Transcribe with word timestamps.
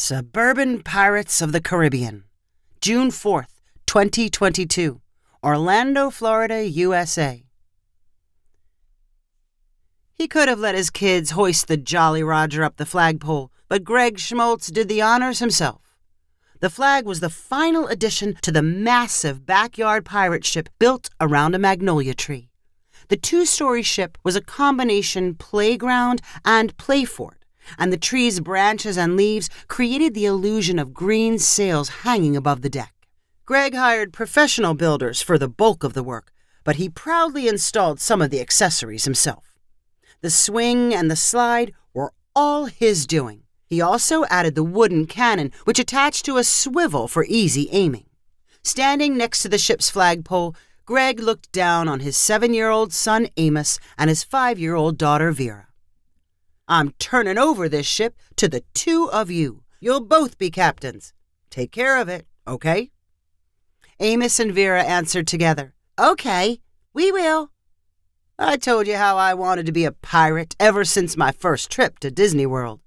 Suburban 0.00 0.80
Pirates 0.84 1.42
of 1.42 1.50
the 1.50 1.60
Caribbean, 1.60 2.22
June 2.80 3.08
4th, 3.08 3.60
2022, 3.86 5.00
Orlando, 5.42 6.08
Florida, 6.08 6.62
USA. 6.68 7.44
He 10.14 10.28
could 10.28 10.46
have 10.46 10.60
let 10.60 10.76
his 10.76 10.88
kids 10.88 11.32
hoist 11.32 11.66
the 11.66 11.76
Jolly 11.76 12.22
Roger 12.22 12.62
up 12.62 12.76
the 12.76 12.86
flagpole, 12.86 13.50
but 13.68 13.82
Greg 13.82 14.20
Schmaltz 14.20 14.68
did 14.68 14.88
the 14.88 15.02
honors 15.02 15.40
himself. 15.40 15.96
The 16.60 16.70
flag 16.70 17.04
was 17.04 17.18
the 17.18 17.28
final 17.28 17.88
addition 17.88 18.36
to 18.42 18.52
the 18.52 18.62
massive 18.62 19.44
backyard 19.46 20.04
pirate 20.04 20.44
ship 20.44 20.68
built 20.78 21.10
around 21.20 21.56
a 21.56 21.58
magnolia 21.58 22.14
tree. 22.14 22.50
The 23.08 23.16
two 23.16 23.44
story 23.44 23.82
ship 23.82 24.16
was 24.22 24.36
a 24.36 24.40
combination 24.40 25.34
playground 25.34 26.22
and 26.44 26.76
play 26.76 27.04
fort 27.04 27.37
and 27.76 27.92
the 27.92 27.96
tree's 27.98 28.40
branches 28.40 28.96
and 28.96 29.16
leaves 29.16 29.50
created 29.66 30.14
the 30.14 30.26
illusion 30.26 30.78
of 30.78 30.94
green 30.94 31.38
sails 31.38 31.88
hanging 32.04 32.36
above 32.36 32.62
the 32.62 32.70
deck. 32.70 32.94
Greg 33.44 33.74
hired 33.74 34.12
professional 34.12 34.74
builders 34.74 35.20
for 35.20 35.38
the 35.38 35.48
bulk 35.48 35.82
of 35.82 35.94
the 35.94 36.02
work, 36.02 36.32
but 36.64 36.76
he 36.76 36.88
proudly 36.88 37.48
installed 37.48 38.00
some 38.00 38.20
of 38.20 38.30
the 38.30 38.40
accessories 38.40 39.04
himself. 39.04 39.56
The 40.20 40.30
swing 40.30 40.94
and 40.94 41.10
the 41.10 41.16
slide 41.16 41.72
were 41.94 42.12
all 42.34 42.66
his 42.66 43.06
doing. 43.06 43.44
He 43.66 43.80
also 43.80 44.24
added 44.26 44.54
the 44.54 44.64
wooden 44.64 45.06
cannon, 45.06 45.52
which 45.64 45.78
attached 45.78 46.24
to 46.24 46.38
a 46.38 46.44
swivel 46.44 47.08
for 47.08 47.24
easy 47.28 47.68
aiming. 47.72 48.06
Standing 48.62 49.16
next 49.16 49.42
to 49.42 49.48
the 49.48 49.58
ship's 49.58 49.88
flagpole, 49.88 50.54
Greg 50.84 51.20
looked 51.20 51.52
down 51.52 51.86
on 51.86 52.00
his 52.00 52.16
seven 52.16 52.52
year 52.52 52.70
old 52.70 52.92
son 52.92 53.28
Amos 53.36 53.78
and 53.96 54.08
his 54.08 54.24
five 54.24 54.58
year 54.58 54.74
old 54.74 54.98
daughter 54.98 55.30
Vera. 55.32 55.67
I'm 56.70 56.90
turning 56.98 57.38
over 57.38 57.66
this 57.66 57.86
ship 57.86 58.20
to 58.36 58.46
the 58.46 58.62
two 58.74 59.10
of 59.10 59.30
you. 59.30 59.62
You'll 59.80 60.02
both 60.04 60.36
be 60.36 60.50
captains. 60.50 61.14
Take 61.48 61.72
care 61.72 61.98
of 61.98 62.10
it, 62.10 62.26
okay? 62.46 62.90
Amos 64.00 64.38
and 64.38 64.52
Vera 64.52 64.82
answered 64.82 65.26
together. 65.26 65.74
Okay, 65.98 66.60
we 66.92 67.10
will. 67.10 67.50
I 68.38 68.58
told 68.58 68.86
you 68.86 68.96
how 68.96 69.16
I 69.16 69.32
wanted 69.32 69.64
to 69.66 69.72
be 69.72 69.86
a 69.86 69.92
pirate 69.92 70.54
ever 70.60 70.84
since 70.84 71.16
my 71.16 71.32
first 71.32 71.70
trip 71.70 71.98
to 72.00 72.10
Disney 72.10 72.44
World. 72.44 72.80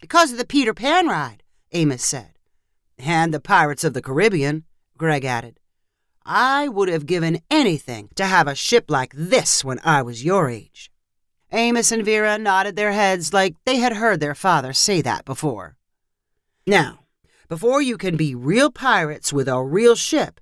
Because 0.00 0.32
of 0.32 0.38
the 0.38 0.44
Peter 0.44 0.74
Pan 0.74 1.08
ride, 1.08 1.42
Amos 1.72 2.04
said. 2.04 2.34
And 2.98 3.32
the 3.32 3.40
Pirates 3.40 3.82
of 3.82 3.94
the 3.94 4.02
Caribbean, 4.02 4.64
Greg 4.98 5.24
added. 5.24 5.58
I 6.26 6.68
would 6.68 6.90
have 6.90 7.06
given 7.06 7.40
anything 7.50 8.10
to 8.16 8.26
have 8.26 8.46
a 8.46 8.54
ship 8.54 8.90
like 8.90 9.14
this 9.16 9.64
when 9.64 9.80
I 9.84 10.02
was 10.02 10.22
your 10.22 10.50
age. 10.50 10.92
Amos 11.52 11.90
and 11.90 12.04
Vera 12.04 12.38
nodded 12.38 12.76
their 12.76 12.92
heads 12.92 13.32
like 13.32 13.56
they 13.64 13.76
had 13.76 13.94
heard 13.94 14.20
their 14.20 14.34
father 14.34 14.72
say 14.72 15.02
that 15.02 15.24
before. 15.24 15.76
Now, 16.66 17.00
before 17.48 17.82
you 17.82 17.96
can 17.96 18.16
be 18.16 18.34
real 18.34 18.70
pirates 18.70 19.32
with 19.32 19.48
a 19.48 19.60
real 19.60 19.96
ship, 19.96 20.40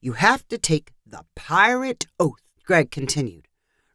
you 0.00 0.12
have 0.12 0.46
to 0.48 0.58
take 0.58 0.92
the 1.06 1.24
pirate 1.34 2.06
oath, 2.20 2.42
Greg 2.64 2.90
continued. 2.90 3.48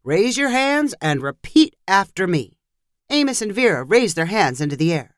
Raise 0.03 0.37
your 0.37 0.49
hands 0.49 0.95
and 1.01 1.21
repeat 1.21 1.75
after 1.87 2.25
me. 2.25 2.57
Amos 3.09 3.41
and 3.41 3.51
Vera 3.51 3.83
raised 3.83 4.15
their 4.15 4.25
hands 4.25 4.59
into 4.59 4.75
the 4.75 4.91
air. 4.91 5.15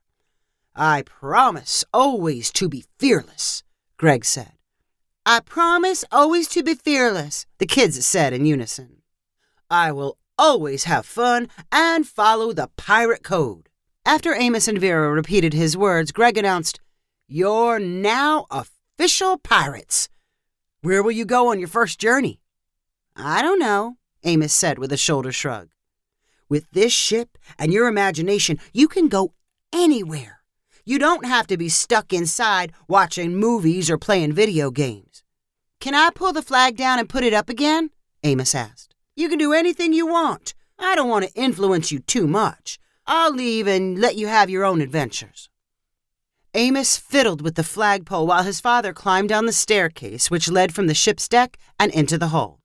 I 0.75 1.03
promise 1.03 1.85
always 1.93 2.51
to 2.53 2.67
be 2.67 2.85
fearless, 2.97 3.63
Greg 3.97 4.25
said. 4.25 4.53
I 5.25 5.41
promise 5.41 6.03
always 6.11 6.47
to 6.49 6.63
be 6.63 6.73
fearless, 6.73 7.45
the 7.59 7.65
kids 7.65 8.03
said 8.05 8.33
in 8.33 8.45
unison. 8.45 9.01
I 9.69 9.91
will 9.91 10.17
always 10.39 10.85
have 10.85 11.05
fun, 11.05 11.49
and 11.71 12.07
follow 12.07 12.53
the 12.53 12.69
pirate 12.77 13.23
code. 13.23 13.69
After 14.05 14.33
Amos 14.33 14.67
and 14.67 14.79
Vera 14.79 15.11
repeated 15.11 15.53
his 15.53 15.77
words, 15.77 16.11
Greg 16.11 16.37
announced, 16.37 16.79
You're 17.27 17.77
now 17.77 18.47
official 18.49 19.37
pirates. 19.37 20.09
Where 20.81 21.03
will 21.03 21.11
you 21.11 21.25
go 21.25 21.51
on 21.51 21.59
your 21.59 21.67
first 21.67 21.99
journey? 21.99 22.39
I 23.15 23.41
don't 23.41 23.59
know, 23.59 23.97
Amos 24.23 24.53
said 24.53 24.79
with 24.79 24.93
a 24.93 24.97
shoulder 24.97 25.33
shrug. 25.33 25.69
With 26.47 26.71
this 26.71 26.93
ship 26.93 27.37
and 27.59 27.73
your 27.73 27.87
imagination, 27.87 28.59
you 28.73 28.87
can 28.87 29.09
go 29.09 29.33
anywhere. 29.73 30.39
You 30.85 30.97
don't 30.97 31.25
have 31.25 31.45
to 31.47 31.57
be 31.57 31.69
stuck 31.69 32.13
inside 32.13 32.71
watching 32.87 33.35
movies 33.35 33.89
or 33.91 33.97
playing 33.97 34.33
video 34.33 34.71
games. 34.71 35.21
Can 35.79 35.93
I 35.93 36.09
pull 36.15 36.33
the 36.33 36.41
flag 36.41 36.77
down 36.77 36.97
and 36.97 37.07
put 37.07 37.23
it 37.23 37.33
up 37.33 37.49
again? 37.49 37.91
Amos 38.23 38.55
asked. 38.55 38.95
You 39.19 39.27
can 39.27 39.37
do 39.37 39.51
anything 39.51 39.91
you 39.91 40.07
want. 40.07 40.53
I 40.79 40.95
don't 40.95 41.09
want 41.09 41.25
to 41.25 41.33
influence 41.33 41.91
you 41.91 41.99
too 41.99 42.25
much. 42.25 42.79
I'll 43.05 43.33
leave 43.33 43.67
and 43.67 43.99
let 43.99 44.15
you 44.15 44.27
have 44.27 44.49
your 44.49 44.63
own 44.63 44.79
adventures. 44.79 45.49
Amos 46.53 46.95
fiddled 46.95 47.41
with 47.41 47.55
the 47.55 47.63
flagpole 47.65 48.25
while 48.25 48.43
his 48.43 48.61
father 48.61 48.93
climbed 48.93 49.27
down 49.27 49.45
the 49.45 49.51
staircase 49.51 50.31
which 50.31 50.49
led 50.49 50.73
from 50.73 50.87
the 50.87 50.93
ship's 50.93 51.27
deck 51.27 51.57
and 51.77 51.91
into 51.91 52.17
the 52.17 52.29
hull. 52.29 52.61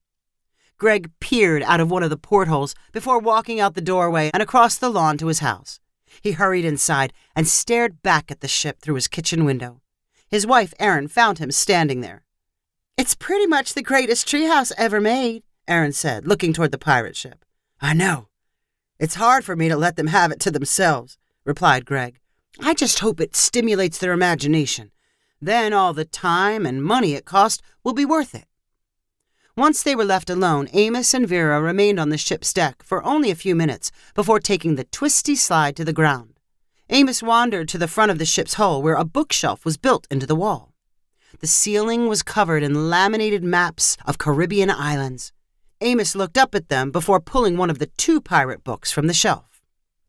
Greg 0.78 1.10
peered 1.18 1.64
out 1.64 1.80
of 1.80 1.90
one 1.90 2.04
of 2.04 2.10
the 2.10 2.16
portholes 2.16 2.76
before 2.92 3.18
walking 3.18 3.58
out 3.58 3.74
the 3.74 3.80
doorway 3.80 4.30
and 4.32 4.40
across 4.40 4.78
the 4.78 4.90
lawn 4.90 5.18
to 5.18 5.26
his 5.26 5.40
house. 5.40 5.80
He 6.22 6.32
hurried 6.32 6.64
inside 6.64 7.12
and 7.34 7.48
stared 7.48 8.00
back 8.00 8.30
at 8.30 8.42
the 8.42 8.46
ship 8.46 8.78
through 8.80 8.94
his 8.94 9.08
kitchen 9.08 9.44
window. 9.44 9.80
His 10.28 10.46
wife, 10.46 10.72
Erin, 10.78 11.08
found 11.08 11.38
him 11.38 11.50
standing 11.50 12.00
there. 12.00 12.22
It's 12.96 13.16
pretty 13.16 13.48
much 13.48 13.74
the 13.74 13.82
greatest 13.82 14.28
treehouse 14.28 14.70
ever 14.78 15.00
made, 15.00 15.42
Erin 15.66 15.92
said, 15.92 16.26
looking 16.26 16.52
toward 16.52 16.72
the 16.72 16.78
pirate 16.78 17.16
ship. 17.16 17.44
I 17.80 17.94
know. 17.94 18.28
It's 18.98 19.16
hard 19.16 19.44
for 19.44 19.56
me 19.56 19.68
to 19.68 19.76
let 19.76 19.96
them 19.96 20.08
have 20.08 20.30
it 20.30 20.40
to 20.40 20.50
themselves, 20.50 21.18
replied 21.44 21.84
Greg. 21.84 22.20
I 22.60 22.74
just 22.74 23.00
hope 23.00 23.20
it 23.20 23.34
stimulates 23.34 23.98
their 23.98 24.12
imagination. 24.12 24.92
Then 25.40 25.72
all 25.72 25.92
the 25.92 26.04
time 26.04 26.64
and 26.64 26.82
money 26.82 27.14
it 27.14 27.24
cost 27.24 27.62
will 27.82 27.92
be 27.92 28.04
worth 28.04 28.34
it. 28.34 28.46
Once 29.56 29.82
they 29.82 29.94
were 29.94 30.04
left 30.04 30.30
alone, 30.30 30.68
Amos 30.72 31.14
and 31.14 31.28
Vera 31.28 31.60
remained 31.60 32.00
on 32.00 32.08
the 32.08 32.18
ship's 32.18 32.52
deck 32.52 32.82
for 32.82 33.04
only 33.04 33.30
a 33.30 33.36
few 33.36 33.54
minutes 33.54 33.92
before 34.14 34.40
taking 34.40 34.74
the 34.74 34.84
twisty 34.84 35.36
slide 35.36 35.76
to 35.76 35.84
the 35.84 35.92
ground. 35.92 36.40
Amos 36.90 37.22
wandered 37.22 37.68
to 37.68 37.78
the 37.78 37.88
front 37.88 38.10
of 38.10 38.18
the 38.18 38.24
ship's 38.24 38.54
hull 38.54 38.82
where 38.82 38.96
a 38.96 39.04
bookshelf 39.04 39.64
was 39.64 39.76
built 39.76 40.06
into 40.10 40.26
the 40.26 40.34
wall. 40.34 40.72
The 41.40 41.46
ceiling 41.46 42.08
was 42.08 42.22
covered 42.22 42.62
in 42.62 42.88
laminated 42.88 43.44
maps 43.44 43.96
of 44.06 44.18
Caribbean 44.18 44.70
islands. 44.70 45.32
Amos 45.84 46.14
looked 46.14 46.38
up 46.38 46.54
at 46.54 46.70
them 46.70 46.90
before 46.90 47.20
pulling 47.20 47.58
one 47.58 47.68
of 47.68 47.78
the 47.78 47.90
two 47.98 48.18
pirate 48.18 48.64
books 48.64 48.90
from 48.90 49.06
the 49.06 49.12
shelf. 49.12 49.60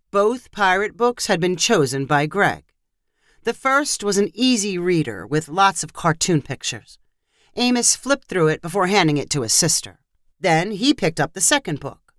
Both 0.09 0.53
pirate 0.53 0.95
books 0.95 1.27
had 1.27 1.41
been 1.41 1.57
chosen 1.57 2.05
by 2.05 2.27
Greg. 2.27 2.63
The 3.43 3.53
first 3.53 4.01
was 4.01 4.17
an 4.17 4.31
easy 4.33 4.77
reader 4.77 5.27
with 5.27 5.49
lots 5.49 5.83
of 5.83 5.91
cartoon 5.91 6.41
pictures. 6.41 6.97
Amos 7.57 7.93
flipped 7.93 8.29
through 8.29 8.47
it 8.47 8.61
before 8.61 8.87
handing 8.87 9.17
it 9.17 9.29
to 9.31 9.41
his 9.41 9.51
sister. 9.51 9.99
Then 10.39 10.71
he 10.71 10.93
picked 10.93 11.19
up 11.19 11.33
the 11.33 11.41
second 11.41 11.81
book. 11.81 12.13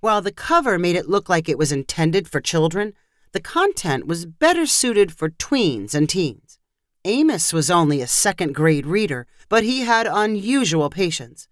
While 0.00 0.20
the 0.20 0.30
cover 0.30 0.78
made 0.78 0.96
it 0.96 1.08
look 1.08 1.30
like 1.30 1.48
it 1.48 1.56
was 1.56 1.72
intended 1.72 2.28
for 2.28 2.42
children, 2.42 2.92
the 3.32 3.40
content 3.40 4.06
was 4.06 4.26
better 4.26 4.66
suited 4.66 5.12
for 5.12 5.30
tweens 5.30 5.94
and 5.94 6.10
teens. 6.10 6.58
Amos 7.06 7.54
was 7.54 7.70
only 7.70 8.02
a 8.02 8.06
second 8.06 8.54
grade 8.54 8.84
reader, 8.84 9.26
but 9.48 9.64
he 9.64 9.80
had 9.80 10.06
unusual 10.06 10.90
patience. 10.90 11.48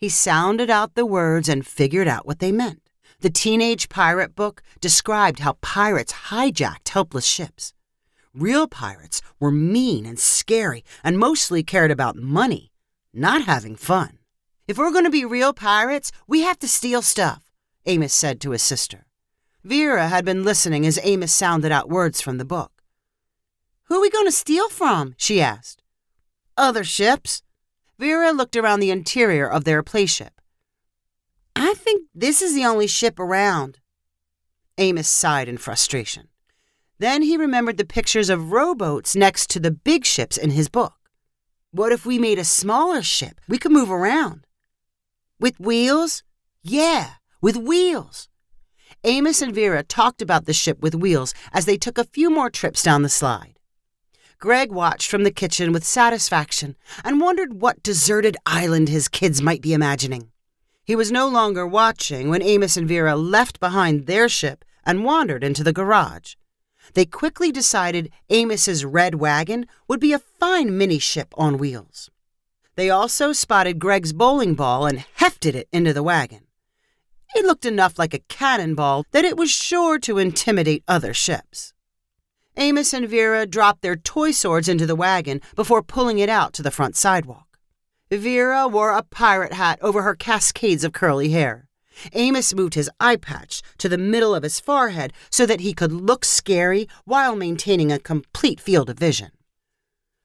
He 0.00 0.08
sounded 0.08 0.70
out 0.70 0.94
the 0.94 1.04
words 1.04 1.46
and 1.46 1.66
figured 1.66 2.08
out 2.08 2.24
what 2.26 2.38
they 2.38 2.52
meant. 2.52 2.80
The 3.20 3.28
teenage 3.28 3.90
pirate 3.90 4.34
book 4.34 4.62
described 4.80 5.40
how 5.40 5.58
pirates 5.60 6.30
hijacked 6.30 6.88
helpless 6.88 7.26
ships. 7.26 7.74
Real 8.32 8.66
pirates 8.66 9.20
were 9.38 9.50
mean 9.50 10.06
and 10.06 10.18
scary 10.18 10.84
and 11.04 11.18
mostly 11.18 11.62
cared 11.62 11.90
about 11.90 12.16
money, 12.16 12.72
not 13.12 13.42
having 13.42 13.76
fun. 13.76 14.18
If 14.66 14.78
we're 14.78 14.90
going 14.90 15.04
to 15.04 15.10
be 15.10 15.26
real 15.26 15.52
pirates, 15.52 16.12
we 16.26 16.40
have 16.42 16.58
to 16.60 16.68
steal 16.68 17.02
stuff, 17.02 17.50
Amos 17.84 18.14
said 18.14 18.40
to 18.40 18.52
his 18.52 18.62
sister. 18.62 19.04
Vera 19.64 20.08
had 20.08 20.24
been 20.24 20.44
listening 20.44 20.86
as 20.86 20.98
Amos 21.02 21.34
sounded 21.34 21.72
out 21.72 21.90
words 21.90 22.22
from 22.22 22.38
the 22.38 22.46
book. 22.46 22.82
Who 23.84 23.96
are 23.96 24.00
we 24.00 24.08
going 24.08 24.26
to 24.26 24.32
steal 24.32 24.70
from? 24.70 25.14
she 25.18 25.42
asked. 25.42 25.82
Other 26.56 26.84
ships, 26.84 27.42
Vera 28.00 28.32
looked 28.32 28.56
around 28.56 28.80
the 28.80 28.90
interior 28.90 29.46
of 29.46 29.64
their 29.64 29.82
playship. 29.82 30.30
I 31.54 31.74
think 31.74 32.06
this 32.14 32.40
is 32.40 32.54
the 32.54 32.64
only 32.64 32.86
ship 32.86 33.20
around. 33.20 33.78
Amos 34.78 35.06
sighed 35.06 35.50
in 35.50 35.58
frustration. 35.58 36.28
Then 36.98 37.20
he 37.20 37.36
remembered 37.36 37.76
the 37.76 37.84
pictures 37.84 38.30
of 38.30 38.52
rowboats 38.52 39.14
next 39.14 39.50
to 39.50 39.60
the 39.60 39.70
big 39.70 40.06
ships 40.06 40.38
in 40.38 40.52
his 40.52 40.70
book. 40.70 40.94
What 41.72 41.92
if 41.92 42.06
we 42.06 42.18
made 42.18 42.38
a 42.38 42.44
smaller 42.44 43.02
ship? 43.02 43.38
We 43.46 43.58
could 43.58 43.70
move 43.70 43.90
around. 43.90 44.46
With 45.38 45.60
wheels? 45.60 46.22
Yeah, 46.62 47.10
with 47.42 47.58
wheels. 47.58 48.30
Amos 49.04 49.42
and 49.42 49.54
Vera 49.54 49.82
talked 49.82 50.22
about 50.22 50.46
the 50.46 50.54
ship 50.54 50.80
with 50.80 50.94
wheels 50.94 51.34
as 51.52 51.66
they 51.66 51.76
took 51.76 51.98
a 51.98 52.04
few 52.04 52.30
more 52.30 52.48
trips 52.48 52.82
down 52.82 53.02
the 53.02 53.10
slide. 53.10 53.59
Greg 54.40 54.72
watched 54.72 55.10
from 55.10 55.22
the 55.22 55.30
kitchen 55.30 55.70
with 55.70 55.84
satisfaction 55.84 56.74
and 57.04 57.20
wondered 57.20 57.60
what 57.60 57.82
deserted 57.82 58.38
island 58.46 58.88
his 58.88 59.06
kids 59.06 59.42
might 59.42 59.60
be 59.60 59.74
imagining. 59.74 60.30
He 60.82 60.96
was 60.96 61.12
no 61.12 61.28
longer 61.28 61.66
watching 61.66 62.30
when 62.30 62.40
Amos 62.40 62.74
and 62.78 62.88
Vera 62.88 63.16
left 63.16 63.60
behind 63.60 64.06
their 64.06 64.30
ship 64.30 64.64
and 64.82 65.04
wandered 65.04 65.44
into 65.44 65.62
the 65.62 65.74
garage. 65.74 66.36
they 66.94 67.04
quickly 67.04 67.52
decided 67.52 68.10
Amos's 68.30 68.82
red 68.82 69.16
wagon 69.16 69.66
would 69.86 70.00
be 70.00 70.14
a 70.14 70.18
fine 70.18 70.76
mini 70.76 70.98
ship 70.98 71.34
on 71.36 71.58
wheels. 71.58 72.10
They 72.76 72.88
also 72.88 73.34
spotted 73.34 73.78
Greg's 73.78 74.14
bowling 74.14 74.54
ball 74.54 74.86
and 74.86 75.04
hefted 75.16 75.54
it 75.54 75.68
into 75.70 75.92
the 75.92 76.02
wagon. 76.02 76.46
It 77.34 77.44
looked 77.44 77.66
enough 77.66 77.98
like 77.98 78.14
a 78.14 78.20
cannonball 78.20 79.04
that 79.10 79.26
it 79.26 79.36
was 79.36 79.50
sure 79.50 79.98
to 79.98 80.16
intimidate 80.16 80.82
other 80.88 81.12
ships. 81.12 81.74
Amos 82.56 82.92
and 82.92 83.08
Vera 83.08 83.46
dropped 83.46 83.82
their 83.82 83.96
toy 83.96 84.32
swords 84.32 84.68
into 84.68 84.86
the 84.86 84.96
wagon 84.96 85.40
before 85.54 85.82
pulling 85.82 86.18
it 86.18 86.28
out 86.28 86.52
to 86.54 86.62
the 86.62 86.70
front 86.70 86.96
sidewalk. 86.96 87.46
Vera 88.10 88.66
wore 88.66 88.90
a 88.90 89.04
pirate 89.04 89.52
hat 89.52 89.78
over 89.80 90.02
her 90.02 90.16
cascades 90.16 90.82
of 90.82 90.92
curly 90.92 91.30
hair. 91.30 91.68
Amos 92.12 92.54
moved 92.54 92.74
his 92.74 92.90
eye 92.98 93.16
patch 93.16 93.62
to 93.78 93.88
the 93.88 93.98
middle 93.98 94.34
of 94.34 94.42
his 94.42 94.58
forehead 94.58 95.12
so 95.30 95.46
that 95.46 95.60
he 95.60 95.72
could 95.72 95.92
look 95.92 96.24
scary 96.24 96.88
while 97.04 97.36
maintaining 97.36 97.92
a 97.92 97.98
complete 97.98 98.60
field 98.60 98.90
of 98.90 98.98
vision. 98.98 99.30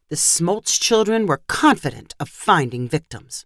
The 0.10 0.16
Schmaltz 0.16 0.78
children 0.78 1.26
were 1.26 1.42
confident 1.48 2.16
of 2.20 2.30
finding 2.30 2.88
victims. 2.88 3.46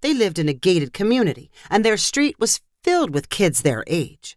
They 0.00 0.14
lived 0.14 0.38
in 0.38 0.48
a 0.48 0.54
gated 0.54 0.92
community, 0.92 1.50
and 1.70 1.84
their 1.84 1.96
street 1.96 2.36
was 2.38 2.60
filled 2.82 3.14
with 3.14 3.30
kids 3.30 3.62
their 3.62 3.84
age. 3.86 4.36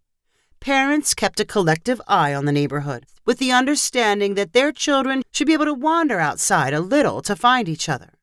Parents 0.60 1.14
kept 1.14 1.40
a 1.40 1.46
collective 1.46 2.02
eye 2.08 2.34
on 2.34 2.46
the 2.46 2.52
neighborhood, 2.52 3.06
with 3.28 3.38
the 3.38 3.52
understanding 3.52 4.34
that 4.36 4.54
their 4.54 4.72
children 4.72 5.22
should 5.32 5.46
be 5.46 5.54
able 5.54 5.66
to 5.66 5.74
wander 5.74 6.20
outside 6.20 6.74
a 6.74 6.80
little 6.80 7.22
to 7.22 7.36
find 7.36 7.68
each 7.70 7.90
other. 7.90 8.14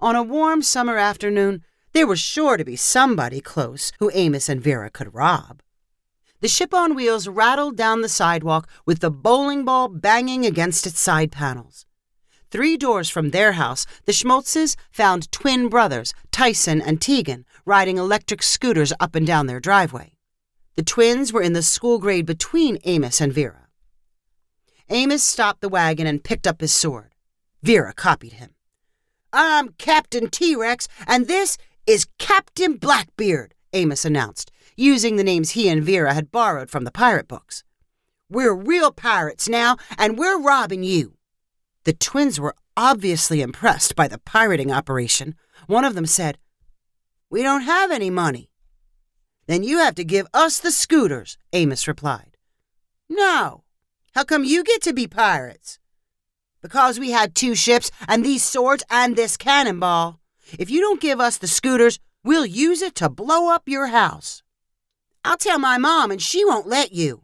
On 0.00 0.14
a 0.14 0.22
warm 0.22 0.62
summer 0.62 0.98
afternoon, 0.98 1.64
there 1.92 2.06
was 2.06 2.20
sure 2.20 2.58
to 2.58 2.64
be 2.64 2.76
somebody 2.76 3.40
close 3.40 3.90
who 3.98 4.10
Amos 4.12 4.48
and 4.50 4.60
Vera 4.60 4.90
could 4.90 5.14
rob. 5.14 5.62
The 6.40 6.46
ship 6.46 6.72
on 6.72 6.94
wheels 6.94 7.26
rattled 7.26 7.76
down 7.76 8.02
the 8.02 8.08
sidewalk 8.08 8.68
with 8.84 9.00
the 9.00 9.10
bowling 9.10 9.64
ball 9.64 9.88
banging 9.88 10.44
against 10.44 10.86
its 10.86 11.00
side 11.00 11.32
panels. 11.32 11.86
Three 12.50 12.76
doors 12.76 13.08
from 13.08 13.30
their 13.30 13.52
house, 13.52 13.86
the 14.04 14.12
Schmaltzes 14.12 14.76
found 14.92 15.32
twin 15.32 15.68
brothers, 15.68 16.14
Tyson 16.30 16.80
and 16.80 17.00
Tegan, 17.00 17.44
riding 17.64 17.98
electric 17.98 18.42
scooters 18.42 18.92
up 19.00 19.14
and 19.14 19.26
down 19.26 19.46
their 19.46 19.58
driveway. 19.58 20.12
The 20.76 20.84
twins 20.84 21.32
were 21.32 21.42
in 21.42 21.54
the 21.54 21.62
school 21.62 21.98
grade 21.98 22.26
between 22.26 22.78
Amos 22.84 23.20
and 23.20 23.32
Vera. 23.32 23.67
Amos 24.90 25.22
stopped 25.22 25.60
the 25.60 25.68
wagon 25.68 26.06
and 26.06 26.24
picked 26.24 26.46
up 26.46 26.60
his 26.60 26.72
sword. 26.72 27.14
Vera 27.62 27.92
copied 27.92 28.34
him. 28.34 28.54
I'm 29.32 29.70
Captain 29.70 30.30
T 30.30 30.56
Rex, 30.56 30.88
and 31.06 31.26
this 31.26 31.58
is 31.86 32.06
Captain 32.18 32.76
Blackbeard, 32.76 33.54
Amos 33.74 34.06
announced, 34.06 34.50
using 34.76 35.16
the 35.16 35.24
names 35.24 35.50
he 35.50 35.68
and 35.68 35.82
Vera 35.82 36.14
had 36.14 36.32
borrowed 36.32 36.70
from 36.70 36.84
the 36.84 36.90
pirate 36.90 37.28
books. 37.28 37.64
We're 38.30 38.54
real 38.54 38.90
pirates 38.90 39.48
now, 39.48 39.76
and 39.98 40.16
we're 40.16 40.40
robbing 40.40 40.82
you. 40.82 41.18
The 41.84 41.92
twins 41.92 42.40
were 42.40 42.54
obviously 42.76 43.42
impressed 43.42 43.94
by 43.94 44.08
the 44.08 44.18
pirating 44.18 44.72
operation. 44.72 45.34
One 45.66 45.84
of 45.84 45.94
them 45.94 46.06
said, 46.06 46.38
We 47.28 47.42
don't 47.42 47.62
have 47.62 47.90
any 47.90 48.08
money. 48.08 48.50
Then 49.46 49.62
you 49.62 49.78
have 49.78 49.94
to 49.96 50.04
give 50.04 50.26
us 50.32 50.58
the 50.58 50.72
scooters, 50.72 51.36
Amos 51.52 51.86
replied. 51.86 52.36
No. 53.10 53.64
How 54.18 54.24
come 54.24 54.42
you 54.42 54.64
get 54.64 54.82
to 54.82 54.92
be 54.92 55.06
pirates? 55.06 55.78
Because 56.60 56.98
we 56.98 57.12
had 57.12 57.36
two 57.36 57.54
ships 57.54 57.92
and 58.08 58.24
these 58.24 58.42
swords 58.42 58.82
and 58.90 59.14
this 59.14 59.36
cannonball. 59.36 60.18
If 60.58 60.70
you 60.70 60.80
don't 60.80 61.00
give 61.00 61.20
us 61.20 61.38
the 61.38 61.46
scooters, 61.46 62.00
we'll 62.24 62.44
use 62.44 62.82
it 62.82 62.96
to 62.96 63.08
blow 63.08 63.48
up 63.54 63.68
your 63.68 63.86
house. 63.86 64.42
I'll 65.24 65.36
tell 65.36 65.60
my 65.60 65.78
mom 65.78 66.10
and 66.10 66.20
she 66.20 66.44
won't 66.44 66.66
let 66.66 66.90
you. 66.90 67.22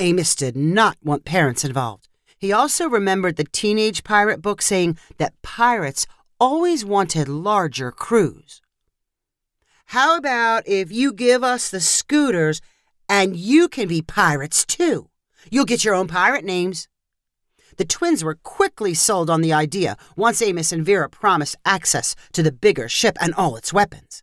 Amos 0.00 0.34
did 0.34 0.56
not 0.56 0.96
want 1.00 1.24
parents 1.24 1.64
involved. 1.64 2.08
He 2.36 2.52
also 2.52 2.88
remembered 2.88 3.36
the 3.36 3.44
teenage 3.44 4.02
pirate 4.02 4.42
book 4.42 4.62
saying 4.62 4.98
that 5.18 5.40
pirates 5.42 6.08
always 6.40 6.84
wanted 6.84 7.28
larger 7.28 7.92
crews. 7.92 8.60
How 9.94 10.16
about 10.16 10.66
if 10.66 10.90
you 10.90 11.12
give 11.12 11.44
us 11.44 11.70
the 11.70 11.80
scooters 11.80 12.60
and 13.08 13.36
you 13.36 13.68
can 13.68 13.86
be 13.86 14.02
pirates 14.02 14.66
too? 14.66 15.08
You'll 15.50 15.64
get 15.64 15.84
your 15.84 15.94
own 15.94 16.08
pirate 16.08 16.44
names. 16.44 16.88
The 17.76 17.84
twins 17.84 18.24
were 18.24 18.38
quickly 18.42 18.94
sold 18.94 19.28
on 19.28 19.42
the 19.42 19.52
idea 19.52 19.96
once 20.16 20.40
Amos 20.40 20.72
and 20.72 20.84
Vera 20.84 21.08
promised 21.10 21.56
access 21.64 22.14
to 22.32 22.42
the 22.42 22.52
bigger 22.52 22.88
ship 22.88 23.16
and 23.20 23.34
all 23.34 23.56
its 23.56 23.72
weapons. 23.72 24.22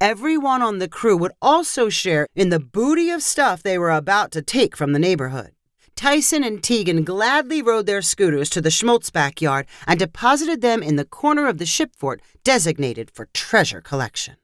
Everyone 0.00 0.62
on 0.62 0.78
the 0.78 0.88
crew 0.88 1.16
would 1.16 1.32
also 1.42 1.88
share 1.90 2.26
in 2.34 2.48
the 2.48 2.60
booty 2.60 3.10
of 3.10 3.22
stuff 3.22 3.62
they 3.62 3.78
were 3.78 3.90
about 3.90 4.30
to 4.32 4.42
take 4.42 4.76
from 4.76 4.92
the 4.92 4.98
neighborhood. 4.98 5.52
Tyson 5.94 6.42
and 6.42 6.62
Tegan 6.62 7.04
gladly 7.04 7.60
rode 7.60 7.84
their 7.84 8.00
scooters 8.00 8.48
to 8.48 8.62
the 8.62 8.70
Schmaltz 8.70 9.10
backyard 9.10 9.66
and 9.86 9.98
deposited 9.98 10.62
them 10.62 10.82
in 10.82 10.96
the 10.96 11.04
corner 11.04 11.46
of 11.46 11.58
the 11.58 11.66
ship 11.66 11.90
fort 11.94 12.22
designated 12.42 13.10
for 13.10 13.28
treasure 13.34 13.82
collection. 13.82 14.36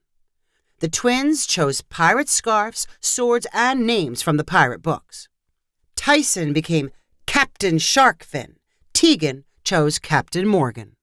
The 0.80 0.90
twins 0.90 1.46
chose 1.46 1.80
pirate 1.80 2.28
scarfs, 2.28 2.86
swords, 3.00 3.46
and 3.54 3.86
names 3.86 4.20
from 4.20 4.36
the 4.36 4.44
pirate 4.44 4.82
books. 4.82 5.28
Tyson 6.06 6.52
became 6.52 6.92
Captain 7.26 7.78
Sharkfin. 7.78 8.54
Tegan 8.92 9.42
chose 9.64 9.98
Captain 9.98 10.46
Morgan. 10.46 10.94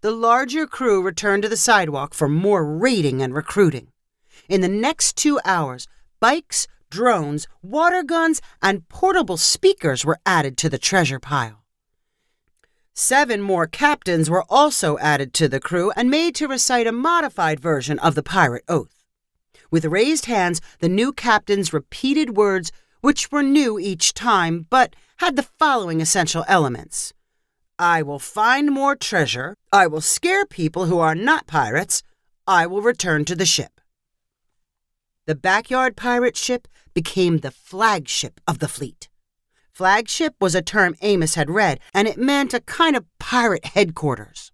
The 0.00 0.10
larger 0.10 0.66
crew 0.66 1.02
returned 1.02 1.42
to 1.42 1.48
the 1.50 1.58
sidewalk 1.58 2.14
for 2.14 2.26
more 2.26 2.64
raiding 2.64 3.20
and 3.20 3.34
recruiting. 3.34 3.88
In 4.48 4.62
the 4.62 4.66
next 4.66 5.14
two 5.18 5.38
hours, 5.44 5.86
bikes, 6.20 6.66
drones, 6.88 7.48
water 7.62 8.02
guns, 8.02 8.40
and 8.62 8.88
portable 8.88 9.36
speakers 9.36 10.06
were 10.06 10.20
added 10.24 10.56
to 10.56 10.70
the 10.70 10.78
treasure 10.78 11.20
pile. 11.20 11.62
Seven 12.94 13.42
more 13.42 13.66
captains 13.66 14.30
were 14.30 14.46
also 14.48 14.96
added 15.00 15.34
to 15.34 15.48
the 15.48 15.60
crew 15.60 15.90
and 15.90 16.10
made 16.10 16.34
to 16.36 16.48
recite 16.48 16.86
a 16.86 16.92
modified 16.92 17.60
version 17.60 17.98
of 17.98 18.14
the 18.14 18.22
pirate 18.22 18.64
oath. 18.68 19.04
With 19.70 19.84
raised 19.84 20.24
hands, 20.24 20.62
the 20.78 20.88
new 20.88 21.12
captains 21.12 21.74
repeated 21.74 22.38
words 22.38 22.72
which 23.00 23.30
were 23.30 23.42
new 23.42 23.78
each 23.78 24.14
time, 24.14 24.66
but 24.70 24.94
had 25.18 25.36
the 25.36 25.42
following 25.58 26.00
essential 26.00 26.44
elements 26.48 27.12
I 27.78 28.02
will 28.02 28.18
find 28.18 28.72
more 28.72 28.96
treasure, 28.96 29.54
I 29.72 29.86
will 29.86 30.00
scare 30.00 30.44
people 30.44 30.86
who 30.86 30.98
are 30.98 31.14
not 31.14 31.46
pirates, 31.46 32.02
I 32.46 32.66
will 32.66 32.82
return 32.82 33.24
to 33.26 33.36
the 33.36 33.46
ship. 33.46 33.80
The 35.26 35.36
backyard 35.36 35.96
pirate 35.96 36.36
ship 36.36 36.66
became 36.92 37.38
the 37.38 37.52
flagship 37.52 38.40
of 38.48 38.58
the 38.58 38.66
fleet. 38.66 39.08
Flagship 39.70 40.34
was 40.40 40.56
a 40.56 40.62
term 40.62 40.96
Amos 41.02 41.36
had 41.36 41.50
read, 41.50 41.78
and 41.94 42.08
it 42.08 42.18
meant 42.18 42.52
a 42.52 42.60
kind 42.60 42.96
of 42.96 43.04
pirate 43.20 43.66
headquarters. 43.66 44.50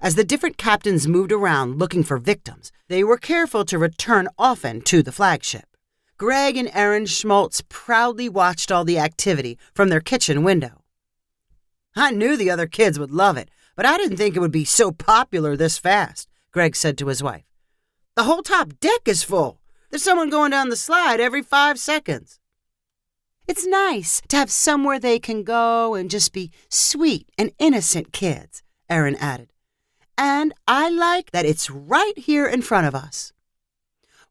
As 0.00 0.14
the 0.14 0.24
different 0.24 0.56
captains 0.56 1.06
moved 1.06 1.32
around 1.32 1.78
looking 1.78 2.02
for 2.02 2.16
victims, 2.16 2.72
they 2.88 3.04
were 3.04 3.18
careful 3.18 3.64
to 3.66 3.78
return 3.78 4.28
often 4.38 4.80
to 4.82 5.02
the 5.02 5.12
flagship. 5.12 5.67
Greg 6.18 6.56
and 6.56 6.68
Erin 6.74 7.06
Schmaltz 7.06 7.62
proudly 7.68 8.28
watched 8.28 8.72
all 8.72 8.84
the 8.84 8.98
activity 8.98 9.56
from 9.72 9.88
their 9.88 10.00
kitchen 10.00 10.42
window. 10.42 10.82
I 11.94 12.10
knew 12.10 12.36
the 12.36 12.50
other 12.50 12.66
kids 12.66 12.98
would 12.98 13.12
love 13.12 13.36
it, 13.36 13.48
but 13.76 13.86
I 13.86 13.96
didn't 13.96 14.16
think 14.16 14.34
it 14.34 14.40
would 14.40 14.50
be 14.50 14.64
so 14.64 14.90
popular 14.90 15.56
this 15.56 15.78
fast, 15.78 16.28
Greg 16.50 16.74
said 16.74 16.98
to 16.98 17.06
his 17.06 17.22
wife. 17.22 17.44
The 18.16 18.24
whole 18.24 18.42
top 18.42 18.80
deck 18.80 19.06
is 19.06 19.22
full. 19.22 19.60
There's 19.90 20.02
someone 20.02 20.28
going 20.28 20.50
down 20.50 20.70
the 20.70 20.76
slide 20.76 21.20
every 21.20 21.40
five 21.40 21.78
seconds. 21.78 22.40
It's 23.46 23.64
nice 23.64 24.20
to 24.26 24.36
have 24.36 24.50
somewhere 24.50 24.98
they 24.98 25.20
can 25.20 25.44
go 25.44 25.94
and 25.94 26.10
just 26.10 26.32
be 26.32 26.50
sweet 26.68 27.30
and 27.38 27.52
innocent 27.60 28.12
kids, 28.12 28.64
Erin 28.90 29.14
added. 29.20 29.52
And 30.18 30.52
I 30.66 30.90
like 30.90 31.30
that 31.30 31.46
it's 31.46 31.70
right 31.70 32.18
here 32.18 32.46
in 32.46 32.62
front 32.62 32.88
of 32.88 32.94
us. 32.96 33.32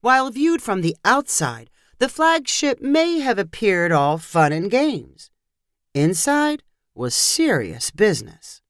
While 0.02 0.30
viewed 0.30 0.62
from 0.62 0.82
the 0.82 0.96
outside, 1.06 1.70
the 2.00 2.10
flagship 2.10 2.82
may 2.82 3.20
have 3.20 3.40
appeared 3.40 3.92
all 3.92 4.18
fun 4.18 4.52
and 4.52 4.70
games. 4.70 5.32
Inside 5.94 6.64
was 6.94 7.16
serious 7.16 7.92
business. 7.92 8.62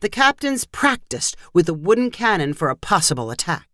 The 0.00 0.08
captains 0.08 0.66
practiced 0.66 1.36
with 1.52 1.66
the 1.66 1.74
wooden 1.74 2.10
cannon 2.10 2.54
for 2.54 2.68
a 2.68 2.76
possible 2.76 3.30
attack. 3.30 3.68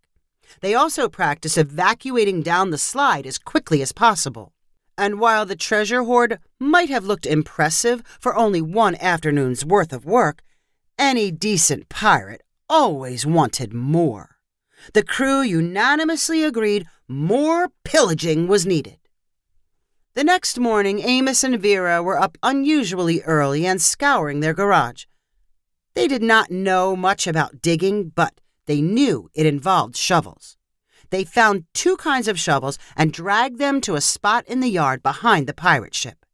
They 0.61 0.73
also 0.73 1.07
practiced 1.07 1.57
evacuating 1.57 2.41
down 2.41 2.71
the 2.71 2.77
slide 2.77 3.27
as 3.27 3.37
quickly 3.37 3.81
as 3.81 3.91
possible. 3.91 4.53
And 4.97 5.19
while 5.19 5.45
the 5.45 5.55
treasure 5.55 6.03
hoard 6.03 6.39
might 6.59 6.89
have 6.89 7.05
looked 7.05 7.25
impressive 7.27 8.01
for 8.19 8.35
only 8.35 8.61
one 8.61 8.95
afternoon's 8.95 9.63
worth 9.63 9.93
of 9.93 10.05
work, 10.05 10.41
any 10.97 11.29
decent 11.29 11.87
pirate 11.89 12.41
always 12.67 13.25
wanted 13.25 13.73
more. 13.73 14.37
The 14.93 15.03
crew 15.03 15.41
unanimously 15.41 16.43
agreed 16.43 16.87
more 17.07 17.71
pillaging 17.83 18.47
was 18.47 18.65
needed. 18.65 18.97
The 20.13 20.23
next 20.23 20.59
morning, 20.59 20.99
Amos 20.99 21.43
and 21.43 21.59
Vera 21.61 22.01
were 22.01 22.19
up 22.19 22.37
unusually 22.41 23.21
early 23.21 23.65
and 23.65 23.81
scouring 23.81 24.39
their 24.39 24.53
garage. 24.53 25.05
They 25.93 26.07
did 26.07 26.23
not 26.23 26.51
know 26.51 26.95
much 26.95 27.27
about 27.27 27.61
digging, 27.61 28.09
but 28.09 28.41
they 28.65 28.81
knew 28.81 29.29
it 29.33 29.45
involved 29.45 29.95
shovels. 29.95 30.57
They 31.09 31.23
found 31.23 31.65
two 31.73 31.97
kinds 31.97 32.27
of 32.27 32.39
shovels 32.39 32.77
and 32.95 33.13
dragged 33.13 33.59
them 33.59 33.79
to 33.81 33.95
a 33.95 34.01
spot 34.01 34.45
in 34.47 34.59
the 34.59 34.69
yard 34.69 35.01
behind 35.01 35.47
the 35.47 35.53
pirate 35.53 35.95
ship. 35.95 36.25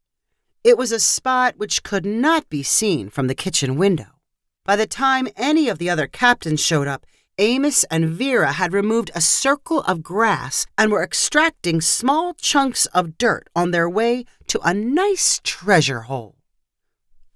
It 0.64 0.78
was 0.78 0.90
a 0.90 0.98
spot 0.98 1.58
which 1.58 1.82
could 1.82 2.06
not 2.06 2.48
be 2.48 2.62
seen 2.62 3.10
from 3.10 3.26
the 3.26 3.34
kitchen 3.34 3.76
window. 3.76 4.06
By 4.64 4.76
the 4.76 4.86
time 4.86 5.28
any 5.36 5.68
of 5.68 5.78
the 5.78 5.90
other 5.90 6.06
captains 6.06 6.60
showed 6.60 6.88
up, 6.88 7.04
Amos 7.38 7.82
and 7.90 8.10
Vera 8.10 8.52
had 8.52 8.72
removed 8.72 9.10
a 9.12 9.20
circle 9.20 9.80
of 9.82 10.04
grass 10.04 10.66
and 10.78 10.92
were 10.92 11.02
extracting 11.02 11.80
small 11.80 12.34
chunks 12.34 12.86
of 12.86 13.18
dirt 13.18 13.48
on 13.56 13.72
their 13.72 13.90
way 13.90 14.24
to 14.46 14.60
a 14.60 14.72
nice 14.72 15.40
treasure 15.42 16.02
hole. 16.02 16.36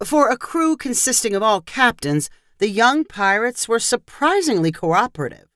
For 0.04 0.30
a 0.30 0.36
crew 0.36 0.76
consisting 0.76 1.34
of 1.34 1.42
all 1.42 1.60
captains, 1.60 2.30
the 2.58 2.68
young 2.68 3.04
pirates 3.04 3.68
were 3.68 3.80
surprisingly 3.80 4.70
cooperative. 4.70 5.48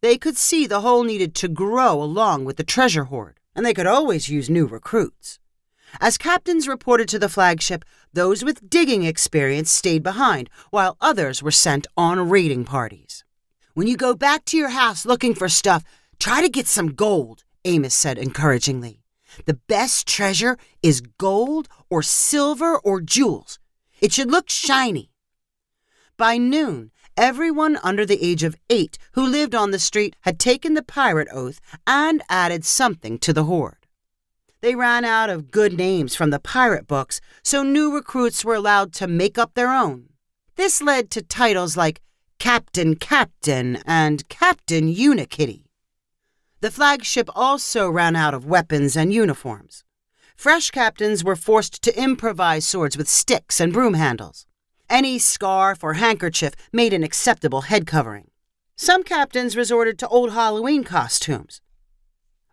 They 0.00 0.16
could 0.16 0.38
see 0.38 0.66
the 0.66 0.80
hole 0.80 1.04
needed 1.04 1.34
to 1.36 1.48
grow 1.48 2.02
along 2.02 2.46
with 2.46 2.56
the 2.56 2.64
treasure 2.64 3.04
hoard, 3.04 3.40
and 3.54 3.66
they 3.66 3.74
could 3.74 3.86
always 3.86 4.30
use 4.30 4.48
new 4.48 4.66
recruits. 4.66 5.38
As 6.00 6.16
captains 6.16 6.66
reported 6.66 7.10
to 7.10 7.18
the 7.18 7.28
flagship, 7.28 7.84
those 8.14 8.42
with 8.42 8.70
digging 8.70 9.04
experience 9.04 9.70
stayed 9.70 10.02
behind, 10.02 10.48
while 10.70 10.96
others 11.02 11.42
were 11.42 11.50
sent 11.50 11.86
on 11.94 12.30
raiding 12.30 12.64
parties. 12.64 13.22
When 13.74 13.86
you 13.86 13.96
go 13.96 14.14
back 14.14 14.44
to 14.46 14.58
your 14.58 14.68
house 14.68 15.06
looking 15.06 15.34
for 15.34 15.48
stuff, 15.48 15.82
try 16.18 16.42
to 16.42 16.50
get 16.50 16.66
some 16.66 16.92
gold, 16.92 17.44
Amos 17.64 17.94
said 17.94 18.18
encouragingly. 18.18 19.00
The 19.46 19.54
best 19.54 20.06
treasure 20.06 20.58
is 20.82 21.00
gold 21.00 21.68
or 21.88 22.02
silver 22.02 22.78
or 22.78 23.00
jewels. 23.00 23.58
It 24.02 24.12
should 24.12 24.30
look 24.30 24.50
shiny. 24.50 25.10
By 26.18 26.36
noon, 26.36 26.90
everyone 27.16 27.78
under 27.82 28.04
the 28.04 28.22
age 28.22 28.42
of 28.42 28.56
eight 28.68 28.98
who 29.12 29.26
lived 29.26 29.54
on 29.54 29.70
the 29.70 29.78
street 29.78 30.16
had 30.20 30.38
taken 30.38 30.74
the 30.74 30.82
pirate 30.82 31.28
oath 31.32 31.58
and 31.86 32.22
added 32.28 32.66
something 32.66 33.18
to 33.20 33.32
the 33.32 33.44
hoard. 33.44 33.86
They 34.60 34.74
ran 34.74 35.06
out 35.06 35.30
of 35.30 35.50
good 35.50 35.78
names 35.78 36.14
from 36.14 36.28
the 36.28 36.38
pirate 36.38 36.86
books, 36.86 37.22
so 37.42 37.62
new 37.62 37.94
recruits 37.94 38.44
were 38.44 38.54
allowed 38.54 38.92
to 38.94 39.06
make 39.06 39.38
up 39.38 39.54
their 39.54 39.72
own. 39.72 40.10
This 40.56 40.82
led 40.82 41.10
to 41.12 41.22
titles 41.22 41.74
like 41.74 42.02
Captain 42.42 42.96
Captain 42.96 43.78
and 43.86 44.28
Captain 44.28 44.92
Unikitty. 44.92 45.62
The 46.60 46.72
flagship 46.72 47.30
also 47.36 47.88
ran 47.88 48.16
out 48.16 48.34
of 48.34 48.44
weapons 48.44 48.96
and 48.96 49.14
uniforms. 49.14 49.84
Fresh 50.34 50.72
captains 50.72 51.22
were 51.22 51.36
forced 51.36 51.82
to 51.82 51.96
improvise 51.96 52.66
swords 52.66 52.96
with 52.98 53.08
sticks 53.08 53.60
and 53.60 53.72
broom 53.72 53.94
handles. 53.94 54.44
Any 54.90 55.20
scarf 55.20 55.84
or 55.84 55.94
handkerchief 55.94 56.54
made 56.72 56.92
an 56.92 57.04
acceptable 57.04 57.60
head 57.60 57.86
covering. 57.86 58.32
Some 58.74 59.04
captains 59.04 59.56
resorted 59.56 59.96
to 60.00 60.08
old 60.08 60.32
Halloween 60.32 60.82
costumes. 60.82 61.60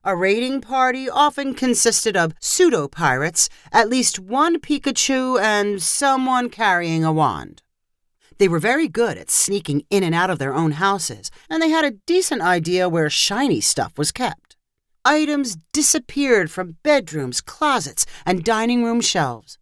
A 0.04 0.16
raiding 0.16 0.62
party 0.62 1.10
often 1.10 1.56
consisted 1.56 2.16
of 2.16 2.36
pseudo 2.40 2.88
pirates, 2.88 3.50
at 3.72 3.90
least 3.90 4.20
one 4.20 4.60
Pikachu, 4.60 5.42
and 5.42 5.82
someone 5.82 6.52
carrying 6.52 7.04
a 7.04 7.12
wand. 7.12 7.64
They 8.40 8.48
were 8.48 8.60
very 8.60 8.88
good 8.88 9.18
at 9.18 9.30
sneaking 9.30 9.84
in 9.90 10.02
and 10.02 10.16
out 10.16 10.30
of 10.30 10.40
their 10.40 10.54
own 10.54 10.72
houses, 10.72 11.30
and 11.50 11.62
they 11.62 11.70
had 11.70 11.84
a 11.84 11.98
decent 12.08 12.42
idea 12.42 12.88
where 12.88 13.10
shiny 13.10 13.60
stuff 13.60 13.98
was 13.98 14.14
kept. 14.14 14.56
Items 15.04 15.58
disappeared 15.74 16.50
from 16.50 16.78
bedrooms, 16.82 17.42
closets, 17.42 18.06
and 18.26 18.46
dining 18.46 18.86
room 18.86 19.02
shelves. 19.02 19.58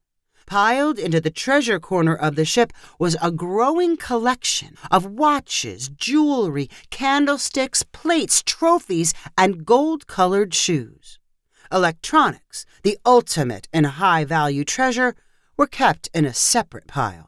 Piled 0.46 1.00
into 1.00 1.20
the 1.20 1.32
treasure 1.32 1.80
corner 1.80 2.16
of 2.16 2.36
the 2.36 2.46
ship 2.46 2.72
was 3.00 3.18
a 3.20 3.32
growing 3.32 3.98
collection 3.98 4.78
of 4.92 5.06
watches, 5.08 5.90
jewelry, 5.90 6.70
candlesticks, 6.92 7.82
plates, 7.82 8.44
trophies, 8.44 9.12
and 9.36 9.66
gold 9.66 10.06
colored 10.06 10.54
shoes. 10.54 11.18
Electronics, 11.72 12.66
the 12.84 12.98
ultimate 13.06 13.68
in 13.74 13.86
high 13.86 14.24
value 14.24 14.64
treasure, 14.64 15.16
were 15.58 15.68
kept 15.68 16.10
in 16.14 16.26
a 16.26 16.34
separate 16.34 16.88
pile. 16.88 17.27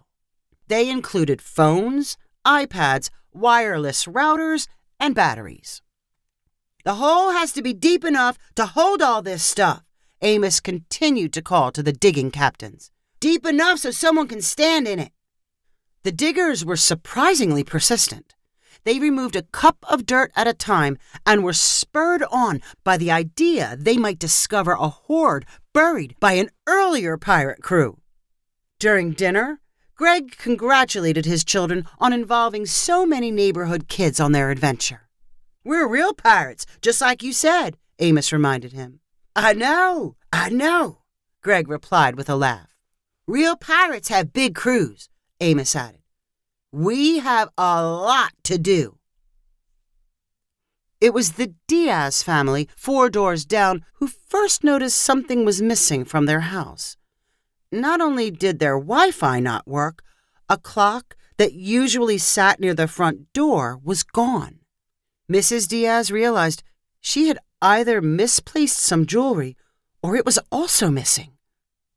They 0.69 0.89
included 0.89 1.41
phones, 1.41 2.17
iPads, 2.47 3.09
wireless 3.33 4.05
routers, 4.05 4.67
and 4.99 5.13
batteries. 5.13 5.81
The 6.85 6.95
hole 6.95 7.31
has 7.31 7.51
to 7.53 7.61
be 7.61 7.73
deep 7.73 8.05
enough 8.05 8.37
to 8.55 8.65
hold 8.65 9.01
all 9.01 9.21
this 9.21 9.43
stuff, 9.43 9.83
Amos 10.21 10.61
continued 10.61 11.33
to 11.33 11.41
call 11.41 11.71
to 11.73 11.83
the 11.83 11.91
digging 11.91 12.31
captains 12.31 12.91
deep 13.19 13.45
enough 13.45 13.79
so 13.79 13.91
someone 13.91 14.27
can 14.27 14.41
stand 14.41 14.87
in 14.87 14.99
it. 14.99 15.11
The 16.03 16.11
diggers 16.11 16.63
were 16.63 16.77
surprisingly 16.77 17.63
persistent. 17.63 18.35
They 18.85 18.99
removed 18.99 19.35
a 19.35 19.43
cup 19.43 19.77
of 19.89 20.05
dirt 20.05 20.31
at 20.35 20.47
a 20.47 20.53
time 20.53 20.97
and 21.25 21.43
were 21.43 21.53
spurred 21.53 22.23
on 22.31 22.61
by 22.83 22.97
the 22.97 23.11
idea 23.11 23.75
they 23.77 23.97
might 23.97 24.19
discover 24.19 24.71
a 24.71 24.87
hoard 24.87 25.45
buried 25.73 26.15
by 26.19 26.33
an 26.33 26.49
earlier 26.65 27.17
pirate 27.17 27.61
crew. 27.61 27.99
During 28.79 29.11
dinner, 29.11 29.59
Greg 29.99 30.37
congratulated 30.37 31.25
his 31.25 31.43
children 31.43 31.85
on 31.99 32.13
involving 32.13 32.65
so 32.65 33.05
many 33.05 33.31
neighborhood 33.31 33.89
kids 33.89 34.17
on 34.17 34.31
their 34.31 34.49
adventure. 34.49 35.09
We're 35.65 35.89
real 35.89 36.13
pirates, 36.13 36.65
just 36.81 37.01
like 37.01 37.21
you 37.21 37.33
said, 37.33 37.75
Amos 37.99 38.31
reminded 38.31 38.71
him. 38.71 39.01
I 39.35 39.51
know, 39.51 40.15
I 40.31 40.51
know, 40.51 40.99
Greg 41.43 41.67
replied 41.67 42.15
with 42.15 42.29
a 42.29 42.37
laugh. 42.37 42.77
Real 43.27 43.57
pirates 43.57 44.07
have 44.07 44.31
big 44.31 44.55
crews, 44.55 45.09
Amos 45.41 45.75
added. 45.75 45.99
We 46.71 47.19
have 47.19 47.49
a 47.57 47.83
lot 47.83 48.31
to 48.45 48.57
do. 48.57 48.99
It 51.01 51.13
was 51.13 51.33
the 51.33 51.55
Diaz 51.67 52.23
family, 52.23 52.69
four 52.77 53.09
doors 53.09 53.43
down, 53.43 53.83
who 53.95 54.07
first 54.07 54.63
noticed 54.63 54.97
something 54.97 55.43
was 55.43 55.61
missing 55.61 56.05
from 56.05 56.25
their 56.25 56.47
house. 56.55 56.95
Not 57.71 58.01
only 58.01 58.31
did 58.31 58.59
their 58.59 58.79
Wi 58.79 59.11
Fi 59.11 59.39
not 59.39 59.67
work, 59.67 60.03
a 60.49 60.57
clock 60.57 61.15
that 61.37 61.53
usually 61.53 62.17
sat 62.17 62.59
near 62.59 62.73
the 62.73 62.87
front 62.87 63.31
door 63.33 63.79
was 63.83 64.03
gone. 64.03 64.59
Mrs. 65.31 65.67
Diaz 65.67 66.11
realized 66.11 66.63
she 66.99 67.27
had 67.27 67.37
either 67.61 68.01
misplaced 68.01 68.79
some 68.79 69.05
jewelry 69.05 69.55
or 70.01 70.15
it 70.15 70.25
was 70.25 70.39
also 70.51 70.89
missing. 70.89 71.31